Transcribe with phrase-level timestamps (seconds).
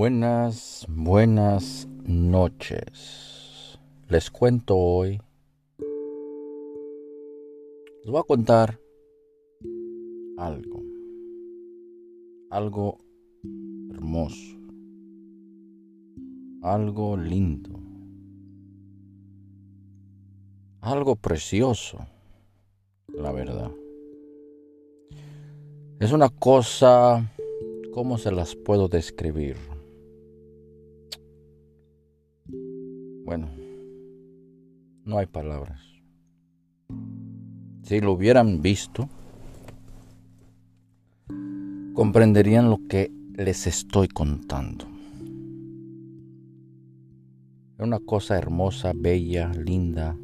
[0.00, 3.78] Buenas, buenas noches.
[4.08, 5.20] Les cuento hoy.
[8.02, 8.80] Les voy a contar
[10.38, 10.82] algo.
[12.48, 12.96] Algo
[13.90, 14.56] hermoso.
[16.62, 17.78] Algo lindo.
[20.80, 21.98] Algo precioso.
[23.08, 23.70] La verdad.
[25.98, 27.30] Es una cosa...
[27.92, 29.56] ¿Cómo se las puedo describir?
[32.46, 33.48] Bueno,
[35.04, 35.80] no hay palabras.
[37.82, 39.08] Si lo hubieran visto,
[41.94, 44.86] comprenderían lo que les estoy contando.
[47.78, 50.16] Es una cosa hermosa, bella, linda.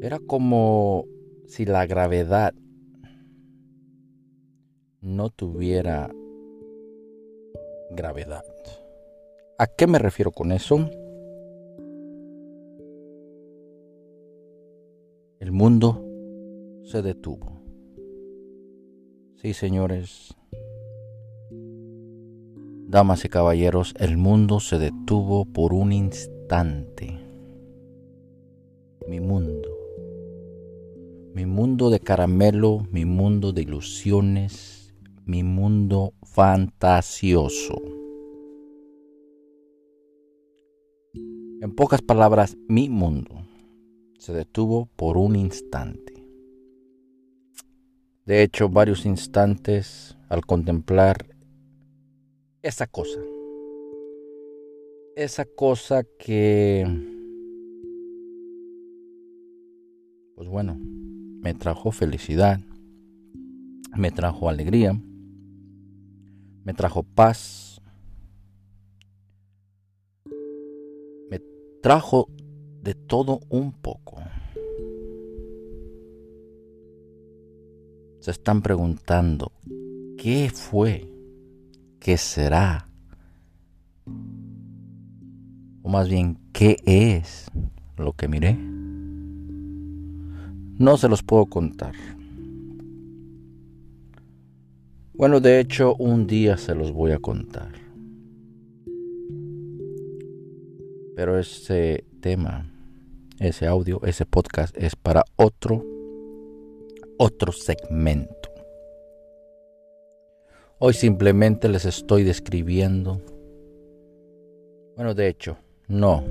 [0.00, 1.04] Era como
[1.46, 2.54] si la gravedad
[5.00, 6.10] no tuviera
[7.90, 8.44] gravedad.
[9.60, 10.88] ¿A qué me refiero con eso?
[15.40, 16.00] El mundo
[16.84, 17.60] se detuvo.
[19.34, 20.32] Sí, señores,
[22.86, 27.18] damas y caballeros, el mundo se detuvo por un instante.
[29.08, 29.70] Mi mundo.
[31.34, 37.87] Mi mundo de caramelo, mi mundo de ilusiones, mi mundo fantasioso.
[41.60, 43.44] En pocas palabras, mi mundo
[44.16, 46.14] se detuvo por un instante.
[48.26, 51.26] De hecho, varios instantes al contemplar
[52.62, 53.18] esa cosa.
[55.16, 56.86] Esa cosa que,
[60.36, 62.60] pues bueno, me trajo felicidad,
[63.96, 64.96] me trajo alegría,
[66.62, 67.67] me trajo paz,
[71.80, 72.28] trajo
[72.82, 74.16] de todo un poco.
[78.20, 79.52] Se están preguntando,
[80.16, 81.08] ¿qué fue?
[82.00, 82.88] ¿Qué será?
[85.82, 87.46] O más bien, ¿qué es
[87.96, 88.56] lo que miré?
[90.78, 91.94] No se los puedo contar.
[95.14, 97.87] Bueno, de hecho, un día se los voy a contar.
[101.18, 102.70] Pero ese tema,
[103.40, 105.84] ese audio, ese podcast es para otro,
[107.18, 108.48] otro segmento.
[110.78, 113.20] Hoy simplemente les estoy describiendo.
[114.94, 115.56] Bueno, de hecho,
[115.88, 116.22] no.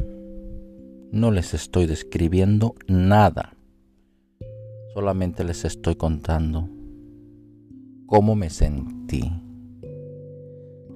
[1.11, 3.57] No les estoy describiendo nada.
[4.93, 6.69] Solamente les estoy contando
[8.05, 9.33] cómo me sentí.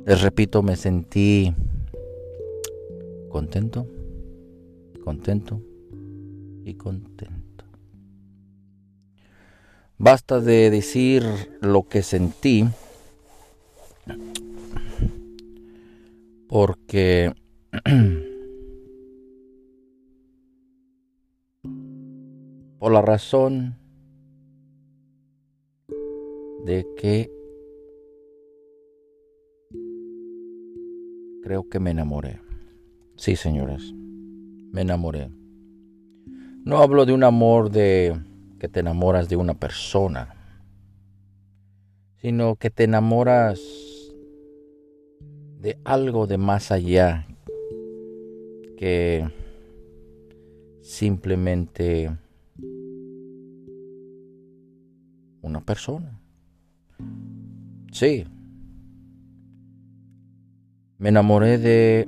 [0.06, 1.54] Les repito, me sentí
[3.32, 3.88] contento,
[5.04, 5.60] contento
[6.64, 7.66] y contento.
[9.98, 11.24] Basta de decir
[11.62, 12.68] lo que sentí
[16.48, 17.34] porque
[22.80, 23.78] por la razón
[26.66, 27.32] de que
[31.44, 32.51] creo que me enamoré.
[33.22, 33.94] Sí, señores,
[34.72, 35.30] me enamoré.
[36.66, 38.20] No hablo de un amor de
[38.58, 40.34] que te enamoras de una persona,
[42.16, 43.62] sino que te enamoras
[45.60, 47.28] de algo de más allá
[48.76, 49.30] que
[50.82, 52.10] simplemente
[55.44, 56.20] una persona.
[57.92, 58.26] Sí,
[60.98, 62.08] me enamoré de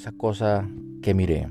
[0.00, 0.66] esa cosa
[1.02, 1.46] que miré.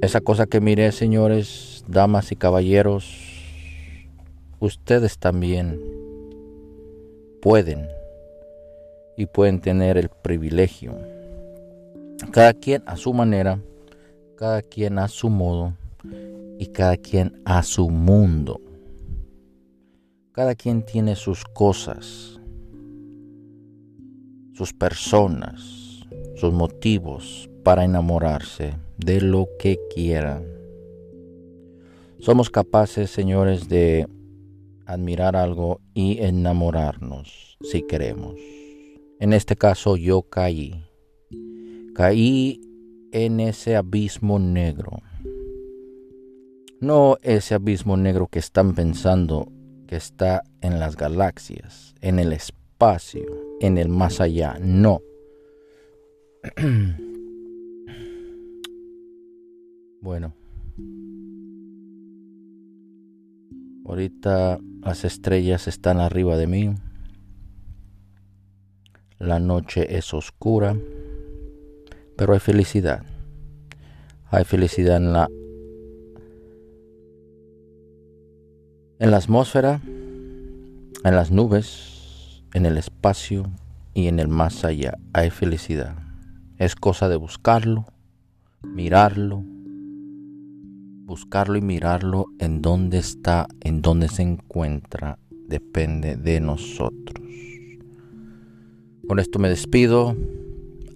[0.00, 3.04] Esa cosa que miré, señores, damas y caballeros,
[4.58, 5.78] ustedes también
[7.42, 7.86] pueden
[9.18, 10.94] y pueden tener el privilegio.
[12.30, 13.60] Cada quien a su manera,
[14.36, 15.74] cada quien a su modo
[16.58, 18.65] y cada quien a su mundo.
[20.36, 22.38] Cada quien tiene sus cosas,
[24.52, 26.04] sus personas,
[26.34, 30.44] sus motivos para enamorarse de lo que quieran.
[32.18, 34.06] Somos capaces, señores, de
[34.84, 38.34] admirar algo y enamorarnos si queremos.
[39.18, 40.84] En este caso yo caí.
[41.94, 42.60] Caí
[43.10, 45.00] en ese abismo negro.
[46.78, 49.50] No ese abismo negro que están pensando
[49.86, 53.24] que está en las galaxias, en el espacio,
[53.60, 54.58] en el más allá.
[54.60, 55.00] No.
[60.00, 60.34] bueno.
[63.86, 66.74] Ahorita las estrellas están arriba de mí.
[69.18, 70.76] La noche es oscura,
[72.16, 73.04] pero hay felicidad.
[74.28, 75.28] Hay felicidad en la
[78.98, 83.50] en la atmósfera, en las nubes, en el espacio
[83.94, 84.96] y en el más allá.
[85.12, 85.96] Hay felicidad.
[86.58, 87.86] Es cosa de buscarlo,
[88.62, 89.44] mirarlo,
[91.04, 97.26] buscarlo y mirarlo en dónde está, en dónde se encuentra, depende de nosotros.
[99.06, 100.16] Con esto me despido.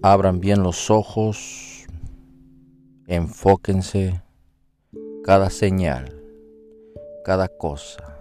[0.01, 1.85] Abran bien los ojos.
[3.07, 4.21] Enfóquense.
[5.23, 6.20] Cada señal,
[7.23, 8.17] cada cosa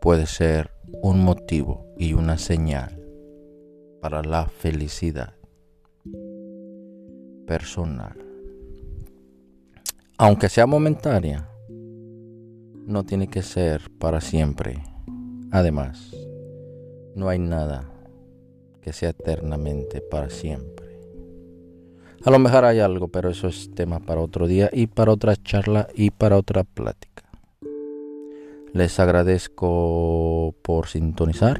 [0.00, 0.70] puede ser
[1.02, 3.00] un motivo y una señal
[4.00, 5.34] para la felicidad
[7.46, 8.28] personal
[10.20, 14.82] aunque sea momentánea, no tiene que ser para siempre.
[15.52, 16.12] Además,
[17.14, 17.88] no hay nada
[18.82, 20.98] que sea eternamente para siempre.
[22.24, 25.36] A lo mejor hay algo, pero eso es tema para otro día y para otra
[25.36, 27.27] charla y para otra plática.
[28.78, 31.58] Les agradezco por sintonizar.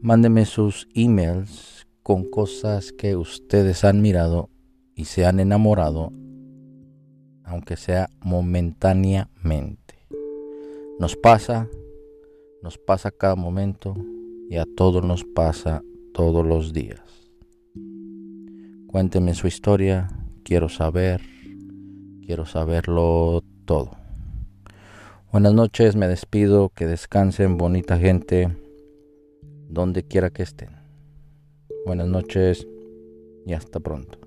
[0.00, 4.50] Mándenme sus emails con cosas que ustedes han mirado
[4.94, 6.12] y se han enamorado
[7.42, 9.96] aunque sea momentáneamente.
[11.00, 11.68] Nos pasa,
[12.62, 13.96] nos pasa cada momento
[14.48, 15.82] y a todos nos pasa
[16.12, 17.02] todos los días.
[18.86, 20.06] Cuéntenme su historia,
[20.44, 21.20] quiero saber,
[22.24, 24.03] quiero saberlo todo.
[25.34, 28.56] Buenas noches, me despido, que descansen, bonita gente,
[29.68, 30.76] donde quiera que estén.
[31.84, 32.68] Buenas noches
[33.44, 34.23] y hasta pronto.